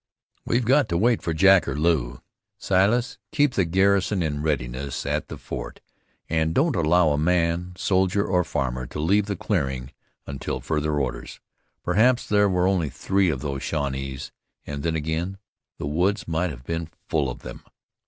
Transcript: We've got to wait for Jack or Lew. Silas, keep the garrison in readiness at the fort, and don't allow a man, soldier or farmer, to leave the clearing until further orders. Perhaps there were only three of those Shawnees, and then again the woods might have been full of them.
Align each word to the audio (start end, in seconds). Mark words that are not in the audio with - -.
We've 0.45 0.65
got 0.65 0.89
to 0.89 0.97
wait 0.97 1.21
for 1.21 1.31
Jack 1.31 1.67
or 1.67 1.75
Lew. 1.75 2.21
Silas, 2.57 3.19
keep 3.31 3.53
the 3.53 3.65
garrison 3.65 4.23
in 4.23 4.41
readiness 4.41 5.05
at 5.05 5.27
the 5.27 5.37
fort, 5.37 5.79
and 6.27 6.55
don't 6.55 6.75
allow 6.75 7.11
a 7.11 7.19
man, 7.19 7.73
soldier 7.77 8.25
or 8.25 8.43
farmer, 8.43 8.87
to 8.87 8.99
leave 8.99 9.27
the 9.27 9.35
clearing 9.35 9.91
until 10.25 10.59
further 10.59 10.99
orders. 10.99 11.39
Perhaps 11.83 12.25
there 12.27 12.49
were 12.49 12.65
only 12.65 12.89
three 12.89 13.29
of 13.29 13.41
those 13.41 13.61
Shawnees, 13.61 14.31
and 14.65 14.81
then 14.81 14.95
again 14.95 15.37
the 15.77 15.85
woods 15.85 16.27
might 16.27 16.49
have 16.49 16.63
been 16.63 16.89
full 17.07 17.29
of 17.29 17.43
them. 17.43 17.61